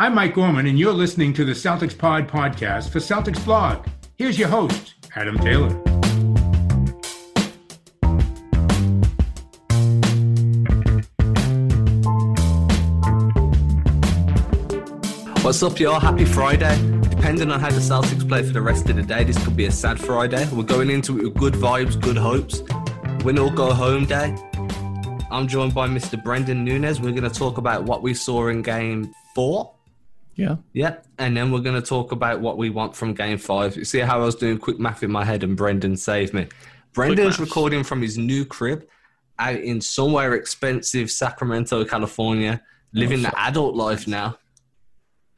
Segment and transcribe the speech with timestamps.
[0.00, 3.84] I'm Mike Gorman, and you're listening to the Celtics Pod podcast for Celtics Blog.
[4.14, 5.70] Here's your host, Adam Taylor.
[15.42, 15.98] What's up, y'all?
[15.98, 16.76] Happy Friday.
[17.08, 19.64] Depending on how the Celtics play for the rest of the day, this could be
[19.64, 20.48] a sad Friday.
[20.52, 22.62] We're going into it with good vibes, good hopes.
[23.24, 24.32] Win or go home day.
[25.32, 26.22] I'm joined by Mr.
[26.22, 27.00] Brenden Nunez.
[27.00, 29.74] We're going to talk about what we saw in game four.
[30.38, 30.56] Yeah.
[30.72, 30.98] Yeah.
[31.18, 33.76] And then we're going to talk about what we want from game five.
[33.76, 36.46] You see how I was doing quick math in my head and Brenden saved me.
[36.94, 38.86] Brenden's recording from his new crib
[39.40, 44.38] out in somewhere expensive Sacramento, California, living the adult life now.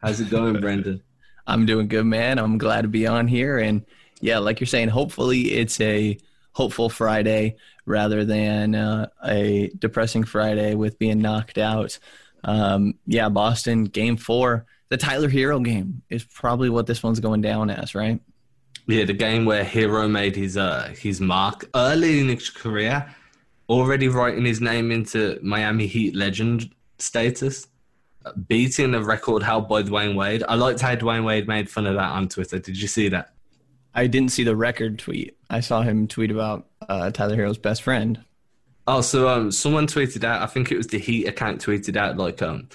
[0.02, 1.01] How's it going, Brenden?
[1.46, 2.38] I'm doing good, man.
[2.38, 3.59] I'm glad to be on here.
[3.59, 3.87] And
[4.20, 6.18] yeah, like you're saying, hopefully it's a
[6.52, 7.56] hopeful Friday
[7.87, 11.98] rather than uh, a depressing Friday with being knocked out.
[12.45, 17.40] Um, yeah, Boston game four, the Tyler Herro game is probably what this one's going
[17.40, 18.20] down as, right?
[18.87, 23.15] Yeah, the game where Herro made his uh, his mark early in his career,
[23.68, 27.66] already writing his name into Miami Heat legend status
[28.48, 30.45] beating the record held by Dwyane Wade.
[30.48, 32.59] I liked how Dwyane Wade made fun of that on Twitter.
[32.59, 33.32] Did you see that?
[33.95, 35.37] I didn't see the record tweet.
[35.48, 38.22] I saw him tweet about uh, Tyler Herro's best friend.
[38.87, 40.43] Oh, so um, someone tweeted out.
[40.43, 42.68] I think it was the Heat account tweeted out like um,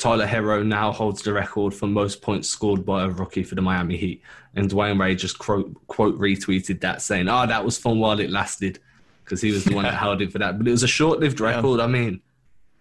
[0.00, 3.62] Tyler Herro now holds the record for most points scored by a rookie for the
[3.62, 4.22] Miami Heat,
[4.54, 8.30] and Dwyane Wade just quote quote retweeted that saying, "Oh, that was fun while it
[8.30, 8.80] lasted,"
[9.24, 10.58] because he was the one that held it for that.
[10.58, 11.78] But it was a short-lived record.
[11.78, 11.84] Yeah.
[11.84, 12.22] I mean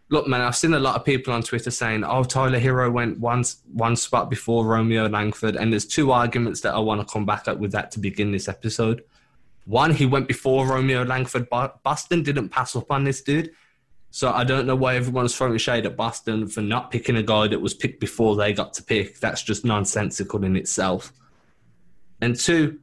[0.09, 3.19] look, man, I've seen a lot of people on Twitter saying, "Oh, Tyler Herro went
[3.19, 7.25] one one spot before Romeo Langford," and there's two arguments that I want to come
[7.25, 9.03] back up with that to begin this episode.
[9.65, 11.49] One, he went before Romeo Langford.
[11.49, 13.51] But Boston didn't pass up on this dude,
[14.11, 17.47] so I don't know why everyone's throwing shade at Boston for not picking a guy
[17.47, 19.19] that was picked before they got to pick.
[19.19, 21.13] That's just nonsensical in itself.
[22.21, 22.79] And two,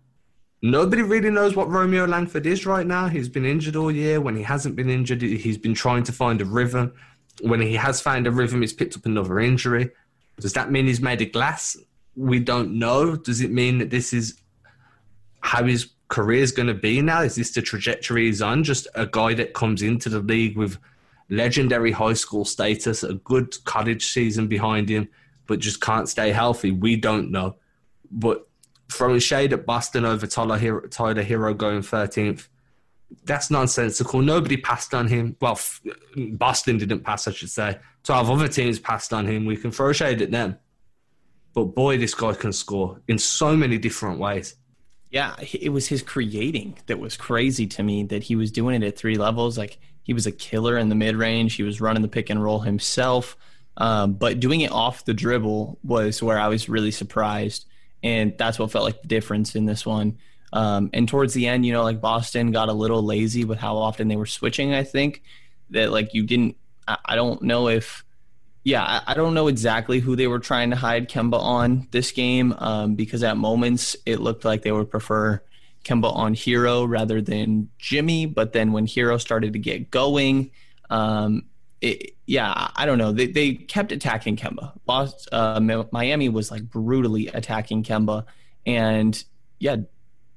[0.63, 3.09] nobody really knows what Romeo Langford is right now.
[3.09, 4.21] He's been injured all year.
[4.21, 6.93] When he hasn't been injured, he's been trying to find a rhythm
[7.41, 9.91] when he has found a rhythm, he's picked up another injury.
[10.41, 11.77] Does that mean he's made of glass?
[12.15, 13.17] We don't know.
[13.17, 14.41] Does it mean that this is
[15.41, 17.23] how his career is going to be now?
[17.23, 18.65] Is this the trajectory he's on?
[18.65, 20.79] Just a guy that comes into the league with
[21.29, 25.09] legendary high school status, a good college season behind him,
[25.47, 26.71] but just can't stay healthy?
[26.71, 27.57] We don't know.
[28.11, 28.49] But
[28.91, 32.49] throwing shade at Boston over Tyler Herro, Tyler Herro going 13th,
[33.25, 34.21] that's nonsensical.
[34.21, 35.37] Nobody passed on him.
[35.41, 35.59] Well,
[36.17, 37.79] Boston didn't pass, I should say.
[38.05, 39.47] 12 other teams passed on him.
[39.47, 40.59] We can throw shade at them.
[41.55, 44.57] But boy, this guy can score in so many different ways.
[45.11, 48.87] Yeah, it was his creating that was crazy to me that he was doing it
[48.87, 49.57] at three levels.
[49.57, 51.55] Like he was a killer in the mid range.
[51.55, 53.37] He was running the pick and roll himself.
[53.77, 57.67] Um, but doing it off the dribble was where I was really surprised.
[58.03, 60.19] And that's what felt like the difference in this one.
[60.53, 63.77] Um, and towards the end, you know, like Boston got a little lazy with how
[63.77, 64.75] often they were switching.
[64.75, 65.23] I think
[65.71, 66.57] that like you didn't.
[66.89, 68.05] I, I don't know if.
[68.67, 72.11] Yeah, I, I, don't know exactly who they were trying to hide Kemba on this
[72.11, 75.41] game um, because at moments it looked like they would prefer
[75.85, 78.27] Kemba on Herro rather than Jimmy.
[78.27, 80.51] But then when Herro started to get going,
[80.91, 81.45] um,
[81.81, 83.13] it, yeah, I don't know.
[83.13, 84.73] They, they kept attacking Kemba.
[85.31, 88.25] Uh, Miami was like brutally attacking Kemba,
[88.67, 89.23] and
[89.61, 89.77] yeah,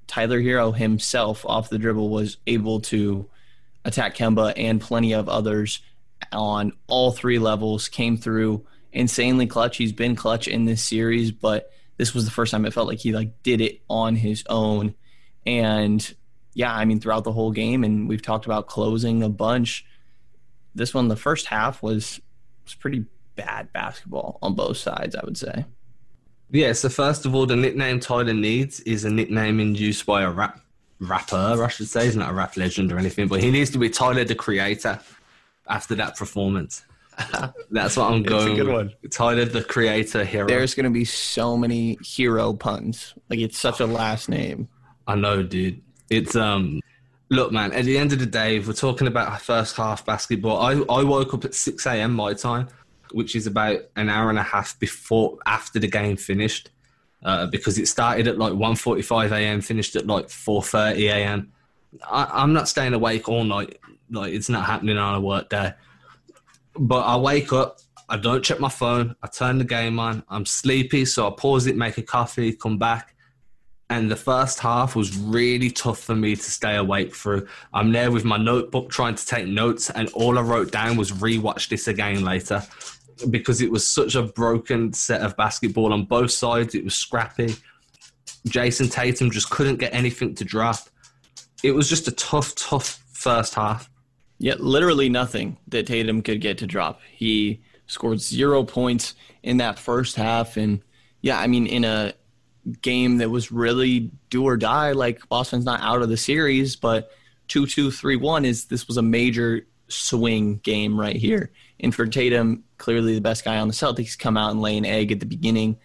[0.05, 3.27] Tyler Herro himself off the dribble was able to
[3.85, 5.81] attack Kemba and plenty of others
[6.31, 9.77] on all three levels, came through insanely clutch.
[9.77, 12.99] He's been clutch in this series, but this was the first time it felt like
[12.99, 14.95] he like did it on his own.
[15.45, 16.15] And
[16.53, 19.85] yeah, I mean throughout the whole game and we've talked about closing a bunch.
[20.75, 22.21] This one the first half was
[22.63, 25.65] was pretty bad basketball on both sides, I would say.
[26.51, 30.31] Yeah, so first of all, the nickname Tyler needs is a nickname induced by a
[30.31, 30.59] rap
[30.99, 32.05] rapper, I should say.
[32.05, 34.99] He's not a rap legend or anything, but he needs to be Tyler the Creator
[35.69, 36.85] after that performance.
[37.71, 38.51] That's what I'm going.
[38.51, 38.93] It's a good one.
[39.11, 40.47] Tyler the Creator hero.
[40.47, 43.13] There's going to be so many hero puns.
[43.29, 44.69] Like it's such a last name.
[45.07, 45.81] I know, dude.
[46.09, 46.81] It's um.
[47.31, 47.73] Look, man.
[47.73, 51.03] At the end of the day, if we're talking about first half basketball, I I
[51.03, 52.13] woke up at six a.m.
[52.13, 52.69] my time
[53.11, 56.69] which is about an hour and a half before after the game finished,
[57.23, 61.51] uh, because it started at like 1.45 a.m., finished at like 4:30 a.m.
[62.07, 63.79] I, am not staying awake all night.
[64.09, 65.73] Like it's not happening on a work day.
[66.77, 70.45] But I wake up, I don't check my phone, I turn the game on, I'm
[70.45, 73.15] sleepy, so I pause it, make a coffee, come back.
[73.91, 77.47] And the first half was really tough for me to stay awake through.
[77.73, 81.11] I'm there with my notebook trying to take notes, and all I wrote down was
[81.11, 82.63] rewatch this again later
[83.29, 86.75] because it was such a broken set of basketball on both sides.
[86.75, 87.55] It was scrappy.
[88.47, 90.77] Jayson Tatum just couldn't get anything to drop.
[91.63, 93.89] It was just a tough, tough first half.
[94.37, 97.01] Yeah, literally nothing that Tatum could get to drop.
[97.11, 100.55] He scored zero points in that first half.
[100.55, 100.81] And
[101.21, 102.13] yeah, I mean, in a
[102.81, 107.11] game that was really do or die, like Boston's not out of the series, but
[107.49, 111.51] 2 2 3 1 is this was a major swing game right here.
[111.79, 114.85] And for Tatum, clearly the best guy on the Celtics, come out and lay an
[114.85, 115.77] egg at the beginning.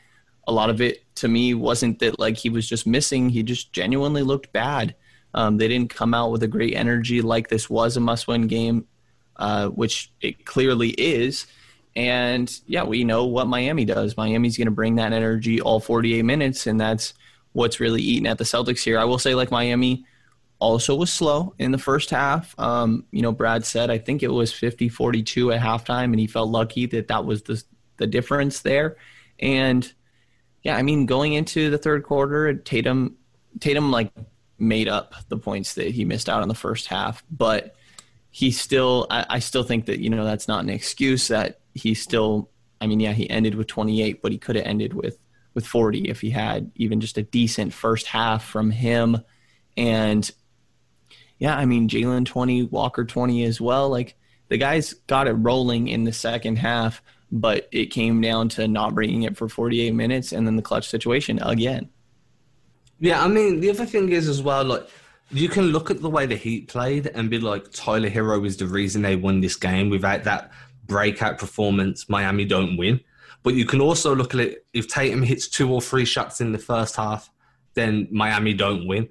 [0.46, 3.72] A lot of it to me wasn't that like he was just missing, he just
[3.72, 4.94] genuinely looked bad.
[5.34, 8.46] Um, they didn't come out with a great energy like this was a must win
[8.46, 8.86] game,
[9.36, 11.46] uh, which it clearly is.
[11.96, 14.16] And yeah, we know what Miami does.
[14.16, 17.14] Miami's going to bring that energy all 48 minutes, and that's
[17.52, 18.98] what's really eating at the Celtics here.
[18.98, 20.04] I will say, like Miami
[20.58, 22.58] also was slow in the first half.
[22.58, 26.26] Um, you know, Brad said I think it was 50 42 at halftime, and he
[26.26, 27.62] felt lucky that that was the,
[27.96, 28.96] the difference there.
[29.40, 29.90] And
[30.62, 33.16] yeah, I mean, going into the third quarter, Tatum,
[33.60, 34.10] Tatum like
[34.64, 37.76] made up the points that he missed out on the first half, but
[38.30, 41.94] he still, I, I still think that, you know, that's not an excuse that he
[41.94, 42.50] still,
[42.80, 45.18] I mean, yeah, he ended with 28, but he could have ended with,
[45.54, 49.22] with 40 if he had even just a decent first half from him.
[49.76, 50.28] And
[51.38, 53.88] yeah, I mean, Jaylen 20, Walker 20 as well.
[53.88, 54.16] Like
[54.48, 58.94] the guys got it rolling in the second half, but it came down to not
[58.94, 61.88] bringing it for 48 minutes and then the clutch situation again.
[63.00, 64.88] Yeah, I mean, the other thing is as well, like,
[65.30, 68.56] you can look at the way the Heat played and be like, Tyler Herro is
[68.56, 69.90] the reason they won this game.
[69.90, 70.52] Without that
[70.86, 73.00] breakout performance, Miami don't win.
[73.42, 76.52] But you can also look at it if Tatum hits two or three shots in
[76.52, 77.30] the first half,
[77.74, 79.08] then Miami don't win.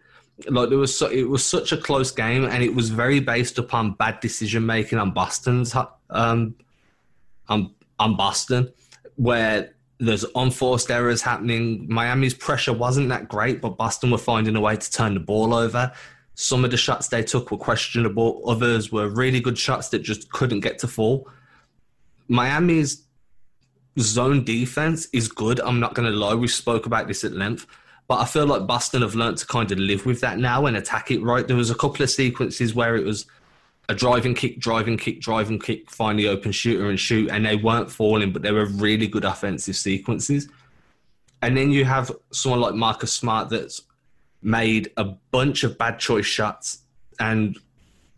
[0.47, 3.93] Like was, so, it was such a close game, and it was very based upon
[3.93, 5.75] bad decision making on Boston's,
[6.09, 6.55] um,
[7.47, 8.73] on on Boston,
[9.15, 11.85] where there's unforced errors happening.
[11.89, 15.53] Miami's pressure wasn't that great, but Boston were finding a way to turn the ball
[15.53, 15.91] over.
[16.35, 18.41] Some of the shots they took were questionable.
[18.47, 21.29] Others were really good shots that just couldn't get to fall.
[22.27, 23.03] Miami's
[23.99, 25.59] zone defense is good.
[25.59, 26.33] I'm not going to lie.
[26.33, 27.67] We spoke about this at length.
[28.07, 30.75] But I feel like Boston have learned to kind of live with that now and
[30.75, 31.47] attack it right.
[31.47, 33.25] There was a couple of sequences where it was
[33.93, 37.55] a driving kick, driving kick, driving kick, find the open shooter and shoot, and they
[37.55, 40.49] weren't falling, but they were really good offensive sequences.
[41.41, 43.81] And then you have someone like Marcus Smart that's
[44.41, 46.79] made a bunch of bad choice shots
[47.19, 47.57] and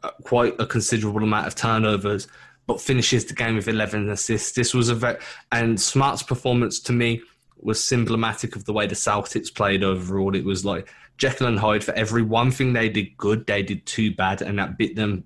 [0.03, 2.27] uh, quite a considerable amount of turnovers,
[2.67, 4.53] but finishes the game with 11 assists.
[4.53, 5.17] This was a very,
[5.51, 7.21] and Smart's performance to me
[7.57, 10.35] was symptomatic of the way the Celtics played overall.
[10.35, 10.87] It was like
[11.17, 14.57] Jekyll and Hyde for every one thing they did good, they did two bad, and
[14.59, 15.25] that bit them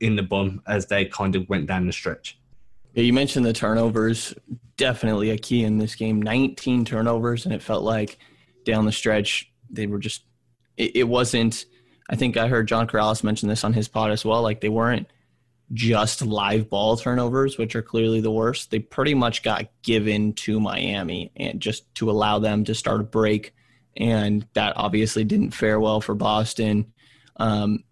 [0.00, 2.38] in the bum as they kind of went down the stretch.
[2.94, 4.34] Yeah, you mentioned the turnovers.
[4.76, 6.20] Definitely a key in this game.
[6.22, 8.18] 19 turnovers, and it felt like
[8.64, 10.22] down the stretch they were just.
[10.76, 11.66] It, it wasn't.
[12.10, 14.42] I think I heard John Karalis mention this on his pod as well.
[14.42, 15.06] Like they weren't
[15.72, 18.70] just live ball turnovers, which are clearly the worst.
[18.70, 23.04] They pretty much got given to Miami and just to allow them to start a
[23.04, 23.54] break.
[23.96, 26.92] And that obviously didn't fare well for Boston.
[27.36, 27.84] Um,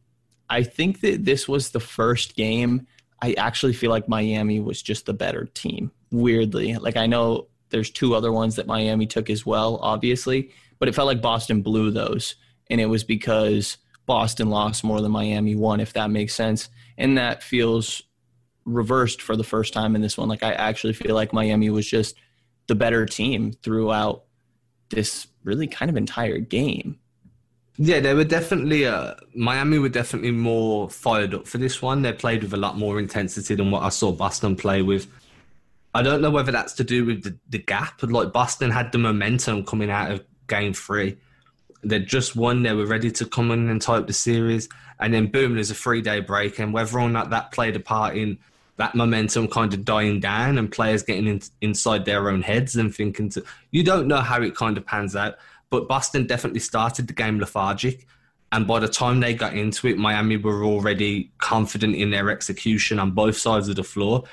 [0.48, 2.86] I think that this was the first game.
[3.22, 5.90] I actually feel like Miami was just the better team.
[6.10, 10.88] Weirdly, like I know there's two other ones that Miami took as well, obviously, but
[10.88, 12.36] it felt like Boston blew those,
[12.70, 16.68] and it was because Boston lost more than Miami won, if that makes sense.
[16.96, 18.02] And that feels
[18.64, 20.28] reversed for the first time in this one.
[20.28, 22.16] Like I actually feel like Miami was just
[22.68, 24.24] the better team throughout
[24.90, 26.98] this really kind of entire game.
[27.78, 32.02] Yeah, they were definitely uh, Miami were definitely more fired up for this one.
[32.02, 35.06] They played with a lot more intensity than what I saw Boston play with.
[35.94, 38.02] I don't know whether that's to do with the, the gap.
[38.02, 41.16] Like Boston had the momentum coming out of game three.
[41.82, 44.68] They'd just won, they were ready to come in and up the series.
[44.98, 46.58] And then boom, there's a three day break.
[46.58, 48.38] And whether or not that played a part in
[48.76, 52.94] that momentum kind of dying down and players getting in, inside their own heads and
[52.94, 55.36] thinking to you don't know how it kind of pans out.
[55.70, 58.06] But Boston definitely started the game lethargic.
[58.52, 62.98] And by the time they got into it, Miami were already confident in their execution
[62.98, 64.24] on both sides of the floor.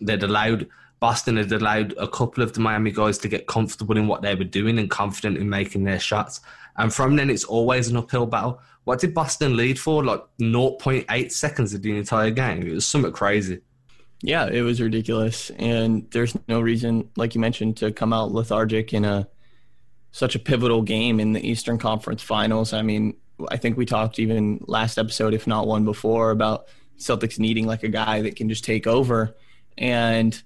[0.00, 0.68] They'd allowed
[1.00, 4.34] Boston had allowed a couple of the Miami guys to get comfortable in what they
[4.34, 6.40] were doing and confident in making their shots.
[6.76, 8.60] And from then, it's always an uphill battle.
[8.84, 10.04] What did Boston lead for?
[10.04, 12.66] Like 0.8 seconds of the entire game.
[12.66, 13.60] It was somewhat crazy.
[14.22, 15.50] Yeah, it was ridiculous.
[15.58, 19.26] And there's no reason, like you mentioned, to come out lethargic in a
[20.12, 22.72] such a pivotal game in the Eastern Conference Finals.
[22.72, 23.14] I mean,
[23.48, 26.66] I think we talked even last episode, if not one before, about
[26.98, 29.36] Celtics needing like a guy that can just take over.
[29.78, 30.40] And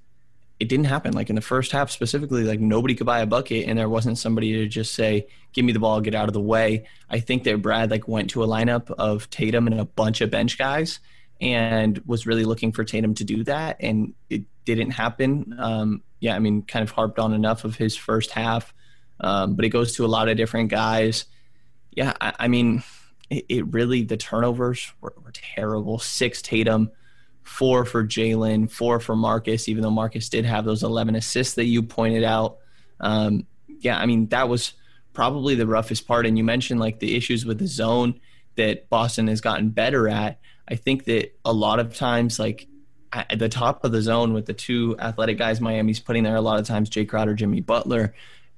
[0.60, 1.12] it didn't happen.
[1.12, 4.18] Like in the first half specifically, like nobody could buy a bucket, and there wasn't
[4.18, 7.44] somebody to just say, "Give me the ball, get out of the way." I think
[7.44, 11.00] that Brad like went to a lineup of Tatum and a bunch of bench guys,
[11.40, 15.54] and was really looking for Tatum to do that, and it didn't happen.
[15.58, 18.72] Um, yeah, I mean, kind of harped on enough of his first half,
[19.20, 21.26] um, but it goes to a lot of different guys.
[21.92, 22.82] Yeah, I, I mean,
[23.30, 25.98] it, it, really the turnovers were, were terrible.
[25.98, 26.90] Six Tatum
[27.44, 31.66] four for Jaylen, four for Marcus, even though Marcus did have those 11 assists that
[31.66, 32.58] you pointed out.
[33.00, 33.46] Um,
[33.80, 34.72] yeah, I mean, that was
[35.12, 36.26] probably the roughest part.
[36.26, 38.20] And you mentioned like the issues with the zone
[38.56, 40.38] that Boston has gotten better at.
[40.66, 42.66] I think that a lot of times, like
[43.12, 46.40] at the top of the zone with the two athletic guys Miami's putting there, a
[46.40, 48.14] lot of times, Jae Crowder, Jimmy Butler,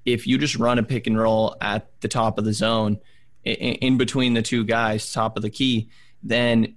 [0.07, 2.99] if you just run a pick and roll at the top of the zone,
[3.45, 5.91] in between the two guys, top of the key,
[6.23, 6.77] then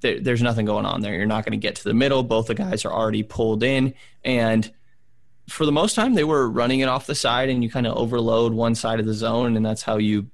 [0.00, 1.14] there, there's nothing going on there.
[1.14, 2.22] You're not going to get to the middle.
[2.22, 3.94] Both the guys are already pulled in.
[4.24, 4.70] And
[5.48, 7.96] for the most time, they were running it off the side, and you kind of
[7.96, 9.56] overload one side of the zone.
[9.56, 10.30] And that's how you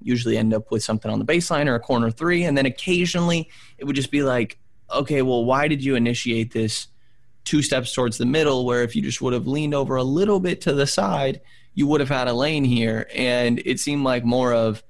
[0.00, 2.44] usually end up with something on the baseline or a corner three.
[2.44, 4.58] And then occasionally it would just be like,
[4.92, 6.88] okay, well, why did you initiate this
[7.44, 8.64] two steps towards the middle?
[8.64, 11.40] Where if you just would have leaned over a little bit to the side,
[11.74, 13.08] you would have had a lane here.
[13.14, 14.82] And it seemed like more of,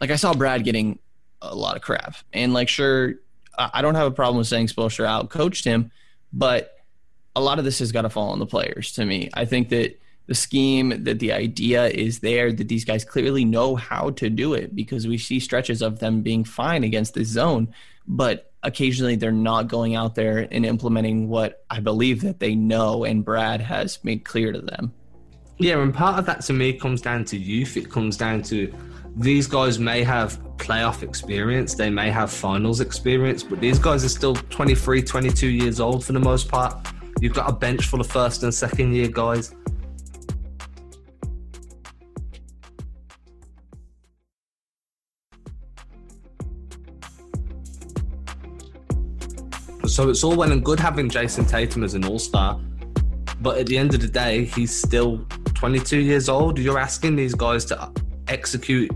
[0.00, 0.98] like, I saw Brad getting
[1.40, 2.16] a lot of crap.
[2.32, 3.14] And, like, sure,
[3.56, 5.92] I don't have a problem with saying Spoelstra out coached him,
[6.32, 6.72] but
[7.36, 9.30] a lot of this has got to fall on the players to me.
[9.34, 13.76] I think that the scheme, that the idea is there, that these guys clearly know
[13.76, 17.74] how to do it because we see stretches of them being fine against this zone,
[18.08, 23.04] but occasionally they're not going out there and implementing what I believe that they know
[23.04, 24.92] and Brad has made clear to them.
[25.58, 27.76] Yeah, and part of that to me comes down to youth.
[27.76, 28.72] It comes down to
[29.16, 34.08] these guys may have playoff experience, they may have finals experience, but these guys are
[34.08, 36.86] still 23, 22 years old for the most part.
[37.20, 39.54] You've got a bench full of first and second year guys.
[49.86, 52.58] So it's all well and good having Jayson Tatum as an all star,
[53.40, 56.58] but at the end of the day, he's still 22 years old.
[56.58, 57.92] You're asking these guys to
[58.28, 58.90] execute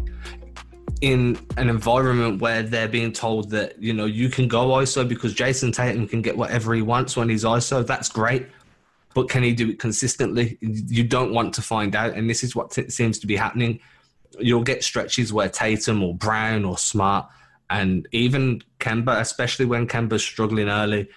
[1.02, 5.34] in an environment where they're being told that you know you can go ISO because
[5.34, 7.86] Jayson Tatum can get whatever he wants when he's ISO.
[7.86, 8.48] That's great,
[9.14, 10.56] but can he do it consistently?
[10.60, 13.80] You don't want to find out, and this is what t- seems to be happening.
[14.38, 17.28] You'll get stretches where Tatum or Brown or Smart
[17.70, 21.08] and even Kemba, especially when Kemba's struggling early.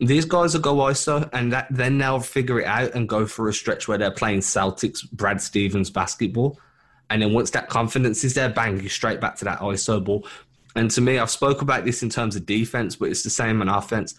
[0.00, 3.48] These guys will go ISO and that, then they'll figure it out and go for
[3.48, 6.58] a stretch where they're playing Celtics, Brad Stevens basketball
[7.10, 10.26] and then once that confidence is there, bang, you straight back to that ISO ball.
[10.74, 13.60] And to me, I've spoke about this in terms of defense, but it's the same
[13.60, 14.14] on offense.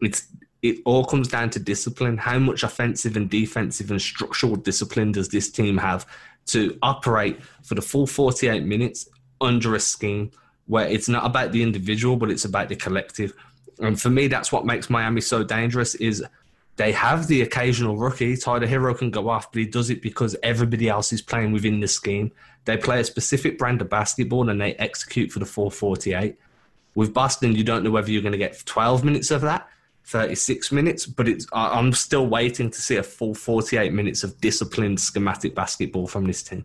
[0.00, 0.26] It's
[0.62, 2.16] it all comes down to discipline.
[2.16, 6.06] How much offensive and defensive and structural discipline does this team have
[6.46, 9.06] to operate for the full 48 minutes
[9.40, 10.30] under a scheme
[10.66, 13.32] where it's not about the individual, but it's about the collective.
[13.78, 16.24] And for me, that's what makes Miami so dangerous is
[16.76, 18.36] they have the occasional rookie.
[18.36, 21.80] Tyler Herro can go off, but he does it because everybody else is playing within
[21.80, 22.32] the scheme.
[22.64, 26.36] They play a specific brand of basketball and they execute for the 448.
[26.94, 29.68] With Boston, you don't know whether you're going to get 12 minutes of that,
[30.04, 35.00] 36 minutes, but it's I'm still waiting to see a full 48 minutes of disciplined
[35.00, 36.64] schematic basketball from this team.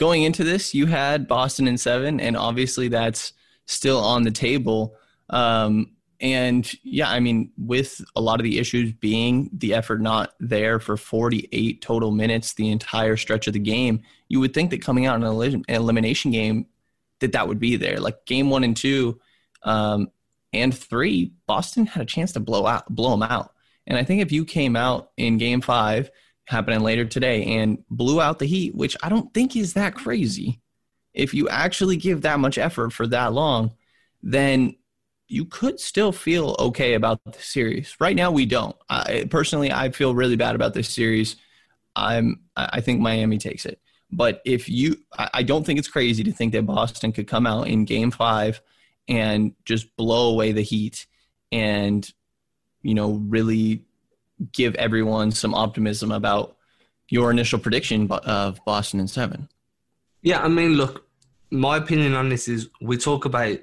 [0.00, 3.34] Going into this, you had Boston in seven, and obviously that's
[3.66, 4.96] still on the table.
[5.28, 5.90] Um,
[6.20, 10.80] and yeah, I mean, with a lot of the issues being the effort not there
[10.80, 15.04] for 48 total minutes, the entire stretch of the game, you would think that coming
[15.04, 16.64] out in an elimination game,
[17.18, 18.00] that that would be there.
[18.00, 19.20] Like game one and two,
[19.64, 20.10] um,
[20.54, 23.52] and three, Boston had a chance to blow out, blow them out.
[23.86, 26.10] And I think if you came out in game five,
[26.50, 30.60] happening later today, and blew out the Heat, which I don't think is that crazy,
[31.14, 33.72] if you actually give that much effort for that long,
[34.22, 34.76] then
[35.28, 37.96] you could still feel okay about the series.
[38.00, 38.76] Right now, we don't.
[38.88, 41.36] I, personally, I feel really bad about this series.
[41.94, 42.40] I'm.
[42.56, 43.80] I think Miami takes it.
[44.12, 47.68] But if you, I don't think it's crazy to think that Boston could come out
[47.68, 48.60] in Game Five
[49.06, 51.06] and just blow away the Heat,
[51.52, 52.08] and
[52.82, 53.84] you know really
[54.52, 56.56] give everyone some optimism about
[57.08, 59.48] your initial prediction of Boston in seven.
[60.22, 61.06] Yeah, I mean, look,
[61.50, 63.58] my opinion on this is we talk about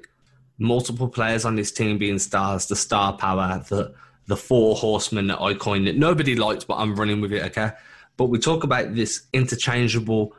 [0.59, 3.93] multiple players on this team being stars, the star power, the
[4.27, 7.71] the four horsemen that I coined that Nobody liked, but I'm running with it, okay?
[8.17, 10.33] But we talk about this interchangeable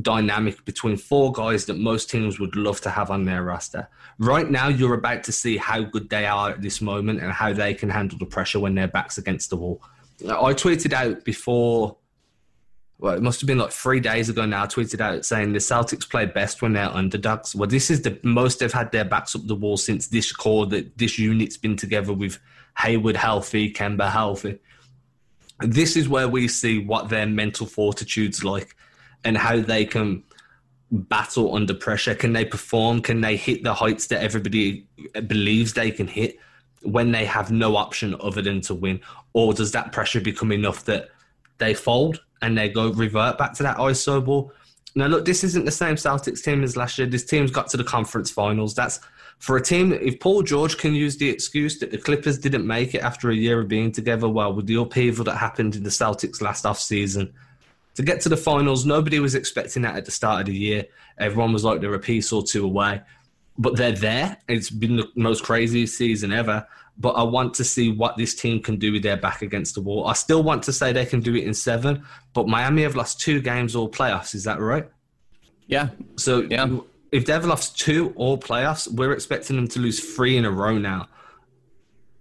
[0.00, 3.88] dynamic between four guys that most teams would love to have on their roster.
[4.18, 7.52] Right now, you're about to see how good they are at this moment and how
[7.52, 9.82] they can handle the pressure when their backs against the wall.
[10.24, 11.96] I tweeted out before.
[12.98, 14.64] Well, it must have been like three days ago now.
[14.64, 17.54] I tweeted out saying the Celtics play best when they're underdogs.
[17.54, 20.66] Well, this is the most they've had their backs up the wall since this core
[20.66, 22.38] that this unit's been together with
[22.76, 24.58] Hayward healthy, Kemba healthy.
[25.60, 28.76] This is where we see what their mental fortitude's like
[29.24, 30.22] and how they can
[30.90, 32.14] battle under pressure.
[32.14, 33.00] Can they perform?
[33.00, 34.86] Can they hit the heights that everybody
[35.26, 36.38] believes they can hit
[36.82, 39.00] when they have no option other than to win?
[39.32, 41.10] Or does that pressure become enough that
[41.58, 44.52] they fold and they go revert back to that ISO ball?
[44.96, 47.06] Now, look, this isn't the same Celtics team as last year.
[47.06, 48.74] This team's got to the conference finals.
[48.74, 48.98] That's
[49.38, 49.92] for a team.
[49.92, 53.36] If Paul George can use the excuse that the Clippers didn't make it after a
[53.36, 56.80] year of being together, well, with the upheaval that happened in the Celtics last off
[56.80, 57.32] season,
[58.00, 60.86] to get to the finals, nobody was expecting that at the start of the year.
[61.18, 63.02] Everyone was like they're a piece or two away,
[63.58, 64.38] but they're there.
[64.48, 66.66] It's been the most crazy season ever.
[66.96, 69.82] But I want to see what this team can do with their back against the
[69.82, 70.06] wall.
[70.06, 72.02] I still want to say they can do it in seven,
[72.32, 74.34] but Miami have lost two games all playoffs.
[74.34, 74.88] Is that right?
[75.66, 75.90] Yeah.
[76.16, 76.74] So yeah.
[77.12, 80.78] if they've lost two all playoffs, we're expecting them to lose three in a row
[80.78, 81.06] now.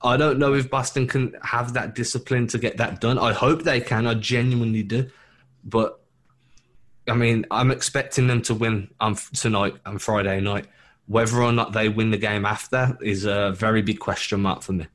[0.02, 3.18] I don't know if Boston can have that discipline to get that done.
[3.18, 4.08] I hope they can.
[4.08, 5.10] I genuinely do.
[5.64, 6.00] But
[7.08, 10.68] I mean, I'm expecting them to win on tonight and Friday night.
[11.08, 14.74] Whether or not they win the game after is a very big question mark for
[14.74, 14.88] me.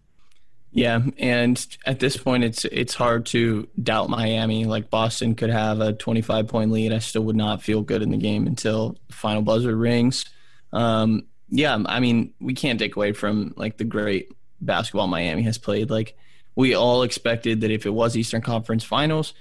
[0.71, 4.65] Yeah, and at this point, it's it's hard to doubt Miami.
[4.65, 6.93] Like Boston could have a 25 point lead.
[6.93, 10.25] I still would not feel good in the game until the final buzzer rings.
[10.73, 15.59] Um, yeah, I mean, we can't take away from like the great basketball Miami has
[15.59, 15.91] played.
[15.91, 16.17] Like
[16.57, 19.33] we all expected that if it was Eastern Conference Finals,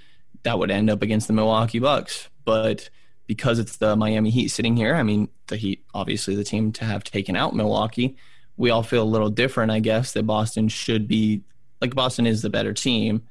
[0.43, 2.29] that would end up against the Milwaukee Bucks.
[2.45, 2.89] But
[3.27, 6.85] because it's the Miami Heat sitting here, I mean, the Heat, obviously the team to
[6.85, 8.17] have taken out Milwaukee,
[8.57, 11.41] we all feel a little different, I guess, that Boston should be
[11.81, 13.23] like Boston is the better team.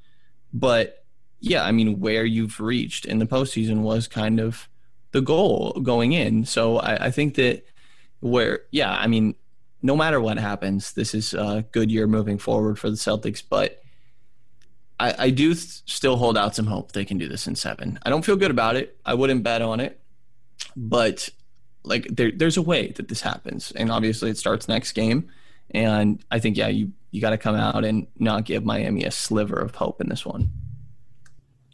[0.52, 1.04] But
[1.40, 4.68] yeah, I mean, where you've reached in the postseason was kind of
[5.12, 6.44] the goal going in.
[6.44, 7.64] So I, I think that
[8.20, 9.34] where, yeah, I mean,
[9.82, 13.42] no matter what happens, this is a good year moving forward for the Celtics.
[13.46, 13.81] But
[15.02, 17.98] I, I do th- still hold out some hope they can do this in seven.
[18.04, 18.96] I don't feel good about it.
[19.04, 20.00] I wouldn't bet on it,
[20.76, 21.28] but
[21.82, 25.28] like there, there's a way that this happens, and obviously it starts next game.
[25.72, 29.10] And I think yeah, you you got to come out and not give Miami a
[29.10, 30.52] sliver of hope in this one.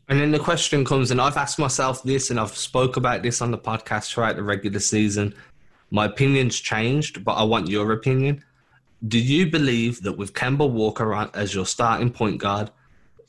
[0.09, 3.43] And then the question comes, and I've asked myself this, and I've spoke about this
[3.43, 5.35] on the podcast throughout the regular season.
[5.91, 8.43] My opinion's changed, but I want your opinion.
[9.07, 12.71] Do you believe that with Kemba Walker as your starting point guard,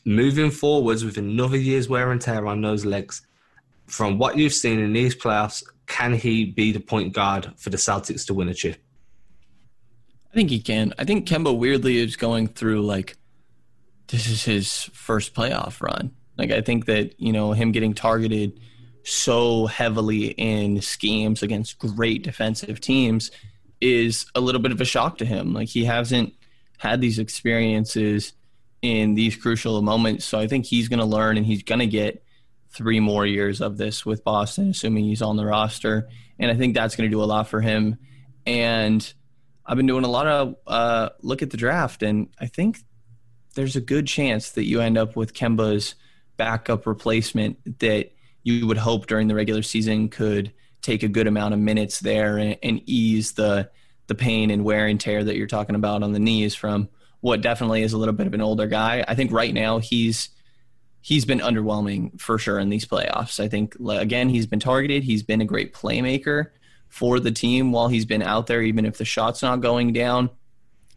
[0.05, 3.21] moving forwards with another year's wear and tear on those legs,
[3.87, 7.77] from what you've seen in these playoffs, can he be the point guard for the
[7.77, 8.77] Celtics to win a chip?
[10.31, 10.93] I think he can.
[10.99, 13.17] I think Kemba weirdly is going through like
[14.07, 16.11] this is his first playoff run.
[16.37, 18.59] Like I think that, you know, him getting targeted
[19.03, 23.31] so heavily in schemes against great defensive teams
[23.81, 25.53] is a little bit of a shock to him.
[25.53, 26.33] Like he hasn't
[26.77, 28.33] had these experiences
[28.81, 30.25] in these crucial moments.
[30.25, 32.23] So I think he's going to learn and he's going to get
[32.69, 36.07] three more years of this with Boston, assuming he's on the roster.
[36.37, 37.97] And I think that's going to do a lot for him.
[38.45, 39.13] And
[39.65, 42.79] I've been doing a lot of uh, look at the draft, and I think
[43.53, 45.93] there's a good chance that you end up with Kemba's
[46.37, 48.11] backup replacement that
[48.43, 52.37] you would hope during the regular season could take a good amount of minutes there
[52.37, 53.69] and, and ease the
[54.07, 56.89] the pain and wear and tear that you're talking about on the knees from
[57.21, 59.03] what definitely is a little bit of an older guy.
[59.07, 60.29] I think right now he's
[61.01, 63.39] he's been underwhelming for sure in these playoffs.
[63.39, 65.03] I think again he's been targeted.
[65.03, 66.47] He's been a great playmaker
[66.89, 70.29] for the team while he's been out there, even if the shot's not going down.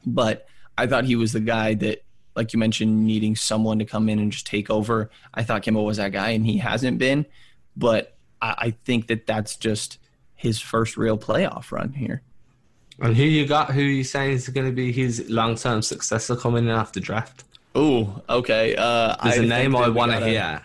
[0.04, 2.04] But I thought he was the guy that,
[2.34, 5.10] like you mentioned, needing someone to come in and just take over.
[5.34, 7.26] I thought Kemba was that guy, and he hasn't been.
[7.76, 9.98] But I, I think that that's just
[10.34, 12.22] his first real playoff run here.
[13.02, 13.72] And who you got?
[13.72, 17.44] Who you saying is going to be his long-term successor coming in after draft?
[17.74, 18.76] Oh, okay.
[18.76, 20.62] Uh, There's I a name I want to hear.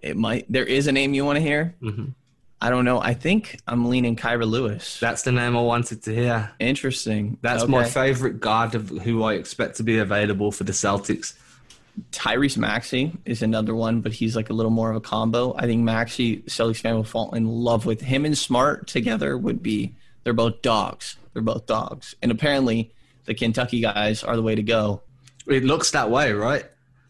[0.00, 0.46] It might.
[0.50, 1.74] There is a name you want to hear.
[1.82, 2.10] Mm-hmm.
[2.60, 3.00] I don't know.
[3.00, 4.98] I think I'm leaning Kira Lewis.
[5.00, 6.50] That's the name I wanted to hear.
[6.58, 7.38] Interesting.
[7.42, 7.72] That's okay.
[7.72, 11.34] my favorite guard of who I expect to be available for the Celtics.
[12.12, 15.54] Tyrese Maxey is another one, but he's like a little more of a combo.
[15.56, 19.62] I think Maxey, Celtics fan will fall in love with him and Smart together would
[19.62, 19.94] be
[20.26, 21.18] they're both dogs.
[21.32, 22.16] They're both dogs.
[22.20, 22.92] And apparently,
[23.26, 25.02] the Kentucky guys are the way to go.
[25.46, 26.64] It looks that way, right?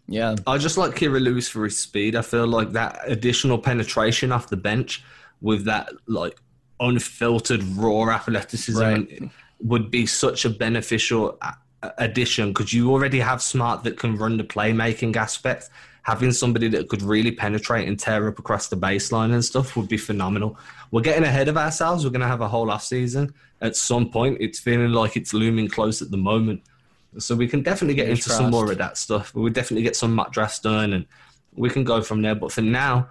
[0.07, 0.37] Yeah.
[0.47, 2.15] I just like Kira Lewis for his speed.
[2.15, 5.03] I feel like that additional penetration off the bench
[5.41, 6.39] with that like
[6.79, 9.23] unfiltered raw athleticism right.
[9.61, 11.41] would be such a beneficial
[11.97, 15.71] addition because you already have Smart that can run the playmaking aspect.
[16.07, 19.89] Having somebody that could really penetrate and tear up across the baseline and stuff would
[19.89, 20.57] be phenomenal.
[20.93, 22.05] We're getting ahead of ourselves.
[22.05, 24.39] We're going to have a whole off season at some point.
[24.41, 26.63] It's feeling like it's looming close at the moment.
[27.19, 29.35] So we can definitely get into some more of that stuff.
[29.35, 31.07] We'll definitely get some mock drafts done and
[31.57, 32.37] we can go from there.
[32.37, 33.09] But for now,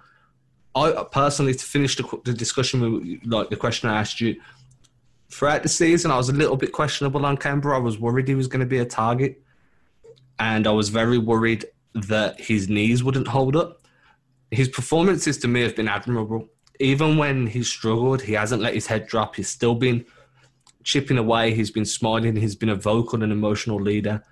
[0.74, 4.40] I personally, to finish the, the discussion with like the question I asked you,
[5.28, 7.74] throughout the season, I was a little bit questionable on Kemba.
[7.74, 9.42] I was worried he was going to be a target.
[10.38, 13.82] And I was very worried that his knees wouldn't hold up.
[14.50, 16.48] His performances to me have been admirable.
[16.78, 19.36] Even when he's struggled, he hasn't let his head drop.
[19.36, 20.04] He's still been
[20.84, 21.54] chipping away.
[21.54, 22.36] He's been smiling.
[22.36, 24.22] He's been a vocal and emotional leader.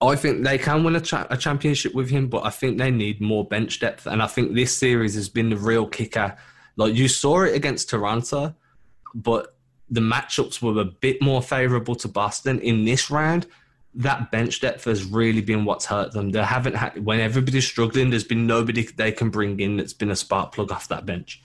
[0.00, 2.90] I think they can win a, cha- a, championship with him, but I think they
[2.90, 4.06] need more bench depth.
[4.06, 6.36] And I think this series has been the real kicker.
[6.76, 8.54] Like you saw it against Toronto,
[9.12, 9.56] but
[9.90, 13.46] the matchups were a bit more favourable to Boston in this round.
[13.98, 16.30] That bench depth has really been what's hurt them.
[16.30, 18.10] They haven't had when everybody's struggling.
[18.10, 21.42] There's been nobody they can bring in that's been a spark plug off that bench.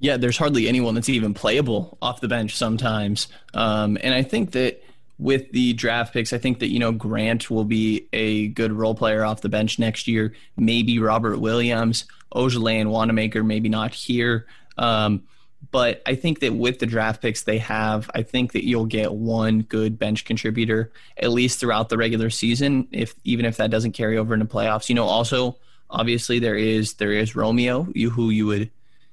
[0.00, 3.28] Yeah, there's hardly anyone that's even playable off the bench sometimes.
[3.54, 4.82] Um, and I think that
[5.18, 8.96] with the draft picks, I think that, you know, Grant will be a good role
[8.96, 10.34] player off the bench next year.
[10.56, 14.46] Maybe Robert Williams, Ojeleye and Wanamaker, maybe not here.
[14.76, 15.22] Um,
[15.70, 19.12] but I think that with the draft picks they have, I think that you'll get
[19.12, 23.92] one good bench contributor at least throughout the regular season, if even if that doesn't
[23.92, 24.88] carry over into playoffs.
[24.88, 25.56] You know, also
[25.88, 28.70] obviously there is there is Romeo, you who you would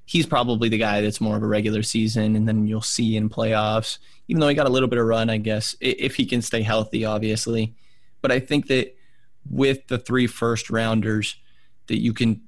[0.09, 3.29] he's probably the guy that's more of a regular season, and then you'll see in
[3.29, 3.99] playoffs.
[4.27, 6.63] Even though he got a little bit of run, I guess if he can stay
[6.63, 7.75] healthy, obviously.
[8.23, 8.97] But I think that
[9.47, 11.35] with the three first rounders,
[11.85, 12.41] that you can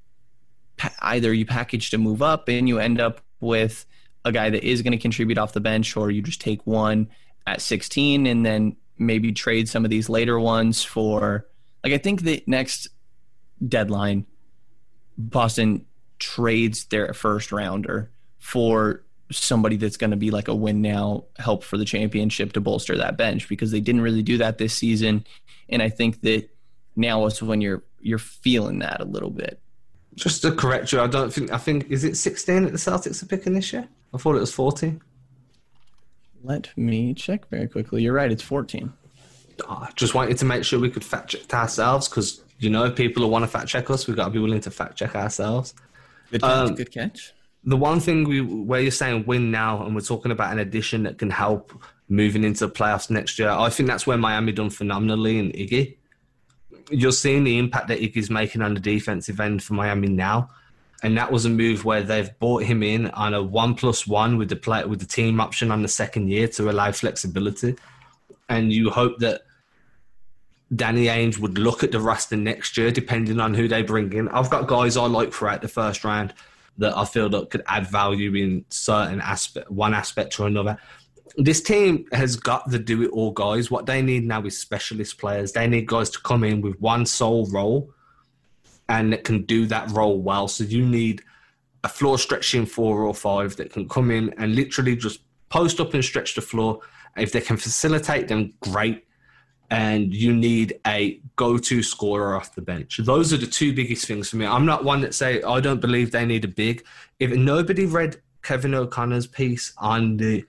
[1.01, 3.86] either you package to move up and you end up with
[4.23, 7.10] a guy that is going to contribute off the bench, or you just take one
[7.47, 11.47] at 16 and then maybe trade some of these later ones for
[11.84, 12.88] like I think the next
[13.67, 14.25] deadline
[15.17, 15.86] Boston
[16.19, 21.63] trades their first rounder for somebody that's going to be like a win now help
[21.63, 25.25] for the championship to bolster that bench because they didn't really do that this season.
[25.69, 26.49] And i think that
[26.95, 29.60] now is when you're you're feeling that a little bit
[30.15, 33.21] just to correct you i don't think i think is it 16 that the celtics
[33.24, 35.02] are picking this year i thought it was 14
[36.43, 38.93] let me check very quickly you're right it's 14
[39.69, 43.21] I just wanted to make sure we could fact check ourselves because you know people
[43.21, 45.76] who want to fact check us we've got to be willing to fact check ourselves
[46.32, 46.69] Good catch.
[46.69, 47.34] Um, good catch.
[47.63, 51.04] The one thing we, where you're saying win now, and we're talking about an addition
[51.04, 51.71] that can help
[52.10, 55.97] moving into the playoffs next year, I think that's where Miami done phenomenally in Iggy.
[56.91, 60.49] You're seeing the impact that Iggy's making on the defensive end for Miami now,
[61.04, 64.38] and that was a move where they've bought him in on a one plus one
[64.38, 67.75] with the play with the team option on the second year to allow flexibility,
[68.49, 69.41] and you hope that
[70.75, 74.30] Danny Ainge would look at the roster next year, depending on who they bring in.
[74.30, 76.34] I've got guys I like throughout the first round
[76.77, 80.77] that I feel that could add value in certain aspect, one aspect or another.
[81.37, 83.71] This team has got the do it all guys.
[83.71, 85.51] What they need now is specialist players.
[85.51, 87.93] They need guys to come in with one sole role
[88.89, 90.47] and that can do that role well.
[90.47, 91.23] So you need
[91.83, 95.93] a floor stretching four or five that can come in and literally just post up
[95.93, 96.79] and stretch the floor.
[97.17, 99.05] If they can facilitate them, great
[99.71, 102.97] and you need a go-to scorer off the bench.
[102.97, 104.45] Those are the two biggest things for me.
[104.45, 106.83] I'm not one that say I don't believe they need a big.
[107.19, 110.43] If nobody read Kevin O'Connor's piece on the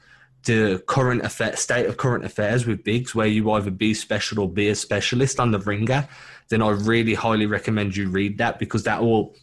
[0.44, 4.48] the current affair, state of current affairs with bigs, where you either be special or
[4.48, 6.09] be a specialist on the ringer,
[6.48, 9.35] then I really highly recommend you read that because that will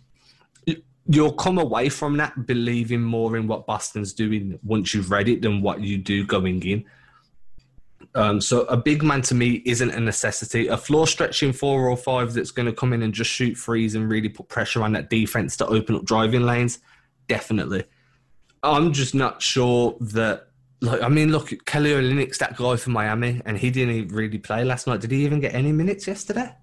[1.12, 5.42] you'll come away from that believing more in what Boston's doing once you've read it
[5.42, 6.86] than what you do going in.
[8.14, 10.68] Um, so a big man to me isn't a necessity.
[10.68, 13.96] A floor stretching four or five that's going to come in and just shoot threes
[13.96, 16.80] and really put pressure on that defense to open up driving lanes,
[17.28, 17.86] definitely.
[18.62, 20.49] I'm just not sure that.
[20.82, 24.63] Like, I mean, look, Kelly Olynyk's that guy from Miami, and he didn't really play
[24.63, 25.02] last night.
[25.02, 26.56] Did he even get any minutes yesterday?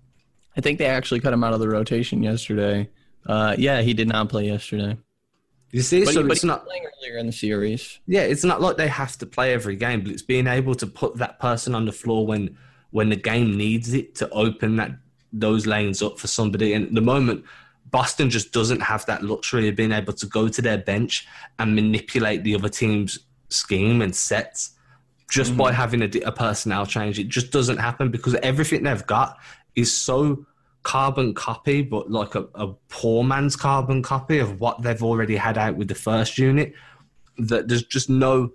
[0.57, 2.89] I think they actually cut him out of the rotation yesterday.
[3.27, 4.97] Uh, yeah, he did not play yesterday.
[5.71, 7.99] You see, but so he, it's not playing earlier in the series.
[8.07, 10.87] Yeah, it's not like they have to play every game, but it's being able to
[10.87, 12.57] put that person on the floor when
[12.91, 14.93] when the game needs it to open that
[15.33, 16.73] those lanes up for somebody.
[16.73, 17.45] And at the moment,
[17.91, 21.27] Boston just doesn't have that luxury of being able to go to their bench
[21.59, 24.73] and manipulate the other team's scheme and sets
[25.31, 25.59] just mm-hmm.
[25.59, 27.19] by having a, a personnel change.
[27.19, 29.39] It just doesn't happen because everything they've got
[29.75, 30.47] is so
[30.83, 35.59] carbon copy, but like a, a poor man's carbon copy of what they've already had
[35.59, 36.75] out with the first unit.
[37.39, 38.53] That there's just no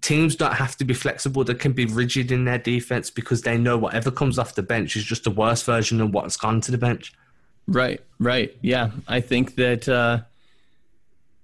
[0.00, 1.44] teams don't have to be flexible.
[1.44, 4.96] They can be rigid in their defense because they know whatever comes off the bench
[4.96, 7.12] is just a worse version of what's gone to the bench.
[7.66, 8.54] Right, right.
[8.60, 8.90] Yeah.
[9.08, 10.20] I think that uh,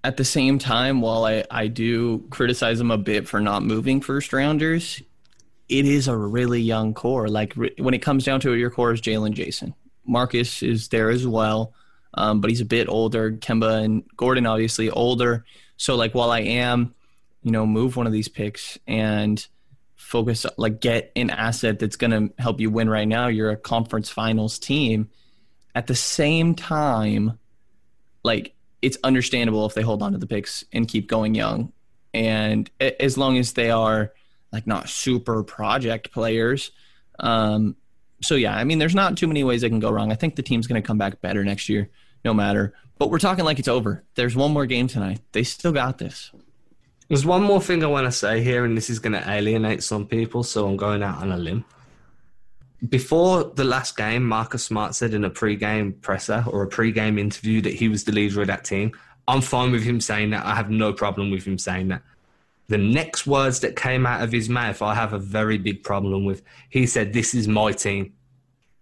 [0.02, 4.00] at the same time, while I, I do criticize them a bit for not moving
[4.00, 5.02] first rounders,
[5.68, 7.28] it is a really young core.
[7.28, 9.74] Like re- when it comes down to it, your core is Jaylen Jayson.
[10.06, 11.74] Marcus is there as well,
[12.14, 13.32] um, but he's a bit older.
[13.32, 15.44] Kemba and Gordon, obviously, older.
[15.76, 16.94] So, like, while I am,
[17.42, 19.46] you know, move one of these picks and
[19.96, 23.56] focus, like, get an asset that's going to help you win right now, you're a
[23.56, 25.10] conference finals team.
[25.74, 27.38] At the same time,
[28.24, 31.72] like, it's understandable if they hold on to the picks and keep going young.
[32.12, 34.12] And as long as they are
[34.52, 36.70] like not super project players.
[37.18, 37.76] Um,
[38.22, 40.12] so yeah, I mean, there's not too many ways they can go wrong.
[40.12, 41.88] I think the team's going to come back better next year,
[42.24, 42.74] no matter.
[42.98, 44.04] But we're talking like it's over.
[44.14, 45.20] There's one more game tonight.
[45.32, 46.30] They still got this.
[47.08, 49.82] There's one more thing I want to say here, and this is going to alienate
[49.82, 51.64] some people, so I'm going out on a limb.
[52.88, 57.60] Before the last game, Marcus Smart said in a pre-game presser or a pre-game interview
[57.60, 58.92] that he was the leader of that team.
[59.28, 60.46] I'm fine with him saying that.
[60.46, 62.02] I have no problem with him saying that.
[62.68, 66.24] The next words that came out of his mouth, I have a very big problem
[66.24, 66.42] with.
[66.70, 68.14] He said, This is my team.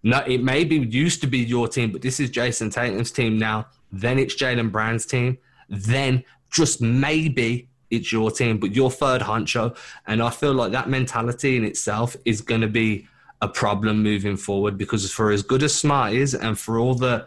[0.03, 3.67] No, it maybe used to be your team, but this is Jayson Tatum's team now.
[3.91, 5.39] Then it's Jaylen Brown's team.
[5.69, 9.77] Then just maybe it's your team, but you're third honcho.
[10.07, 13.09] And I feel like that mentality in itself is going to be
[13.41, 17.27] a problem moving forward because for as good as Smart is and for all the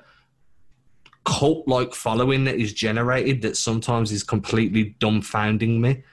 [1.24, 6.04] cult like following that is generated that sometimes is completely dumbfounding me,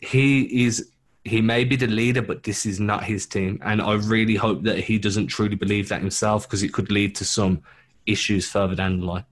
[0.00, 0.90] he is
[1.24, 3.60] he may be the leader, but this is not his team.
[3.64, 7.14] And I really hope that he doesn't truly believe that himself because it could lead
[7.16, 7.62] to some
[8.06, 9.24] issues further down the line.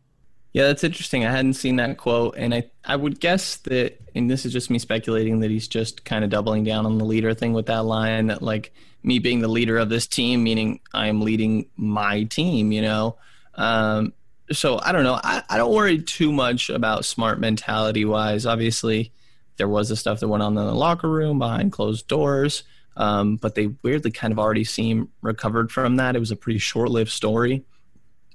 [0.53, 1.25] Yeah, that's interesting.
[1.25, 4.69] I hadn't seen that quote, and I I would guess that, and this is just
[4.69, 7.85] me speculating that he's just kind of doubling down on the leader thing with that
[7.85, 8.27] line.
[8.27, 12.73] That like me being the leader of this team, meaning I am leading my team.
[12.73, 13.17] You know,
[13.55, 14.13] um,
[14.51, 15.21] so I don't know.
[15.23, 18.45] I, I don't worry too much about smart mentality wise.
[18.45, 19.13] Obviously,
[19.57, 22.65] there was the stuff that went on in the locker room behind closed doors,
[22.97, 26.17] um, but they weirdly kind of already seem recovered from that.
[26.17, 27.63] It was a pretty short-lived story.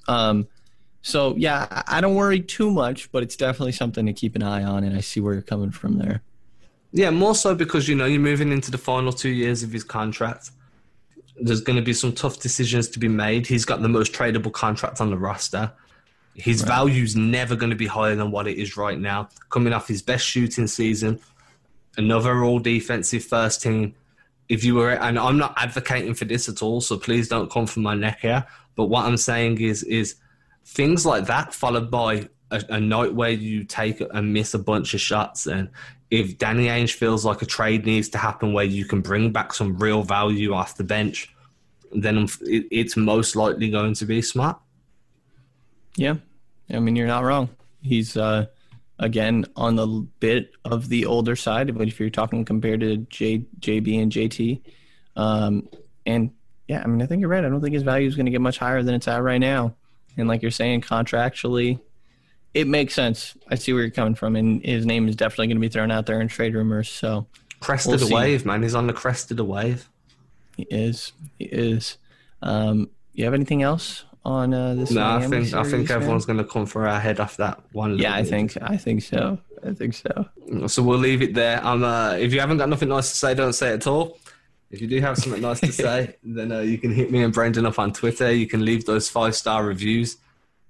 [0.08, 0.48] Um,
[1.06, 4.64] so yeah, I don't worry too much, but it's definitely something to keep an eye
[4.64, 6.24] on, and I see where you're coming from there.
[6.94, 9.84] Yeah, more so because you know you're moving into the final two years of his
[9.84, 10.50] contract.
[11.40, 13.46] There's going to be some tough decisions to be made.
[13.46, 15.72] He's got the most tradable contract on the roster.
[16.34, 16.70] His right.
[16.70, 19.30] value's never going to be higher than what it is right now.
[19.52, 21.20] Coming off his best shooting season,
[21.98, 23.94] another all defensive first team.
[24.50, 27.68] If you were, and I'm not advocating for this at all, so please don't come
[27.68, 28.44] from my neck here.
[28.76, 30.16] But what I'm saying is, is
[30.66, 34.94] things like that followed by a, a night where you take and miss a bunch
[34.94, 35.46] of shots.
[35.46, 35.70] And
[36.10, 39.54] if Danny Ainge feels like a trade needs to happen where you can bring back
[39.54, 41.34] some real value off the bench,
[41.92, 44.60] then it's most likely going to be smart.
[45.96, 46.16] Yeah,
[46.70, 47.50] I mean you're not wrong.
[47.82, 48.48] He's uh,
[49.00, 49.88] again on the
[50.20, 54.62] bit of the older side, but if you're talking compared to J, JB and JT,
[55.16, 55.70] um,
[56.06, 56.32] and
[56.68, 57.46] yeah, I mean I think you're right.
[57.46, 59.38] I don't think his value is going to get much higher than it's at right
[59.38, 59.76] now.
[60.18, 61.80] And like you're saying, contractually,
[62.54, 63.36] it makes sense.
[63.50, 65.92] I see where you're coming from, and his name is definitely going to be thrown
[65.92, 66.90] out there in trade rumors.
[66.90, 67.28] So
[67.60, 68.14] crest we'll of the see.
[68.14, 68.64] wave, man.
[68.64, 69.90] He's on the crest of the wave.
[70.56, 71.12] He is.
[71.38, 71.98] He is.
[72.42, 74.92] Um, you have anything else on uh, this?
[74.92, 77.62] No, Miami I think I think everyone's going to come for our head off that
[77.74, 77.98] one.
[77.98, 79.38] Yeah, I think I think so.
[79.66, 80.30] I think so.
[80.68, 81.66] So we'll leave it there.
[81.66, 84.18] Um, uh, if you haven't got nothing nice to say, don't say it at all.
[84.76, 87.34] If you do have something nice to say, then uh, you can hit me and
[87.34, 88.30] Brenden up on Twitter.
[88.30, 90.18] You can leave those five star reviews.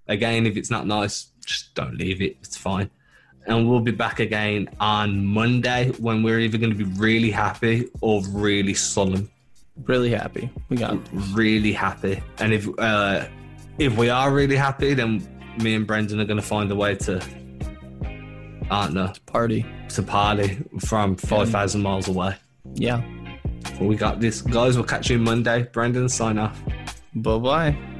[0.08, 2.38] Again, if it's not nice, just don't leave it.
[2.41, 2.91] It's fine.
[3.48, 7.89] And we'll be back again on Monday when we're either going to be really happy
[8.02, 9.28] or really sullen.
[9.86, 10.52] Really happy.
[10.70, 11.00] We got
[11.34, 12.22] really happy.
[12.38, 13.26] And if uh,
[13.80, 16.94] if we are really happy, then me and Brenden are going to find a way
[16.94, 17.26] to,
[18.70, 19.65] aren't know, party.
[19.89, 22.36] To party from 5,000 miles away.
[22.76, 23.02] Yeah.
[23.80, 24.41] We got this.
[24.41, 25.63] Guys, we'll catch you Monday.
[25.71, 26.62] Brandon, sign off.
[27.13, 27.94] Bye bye.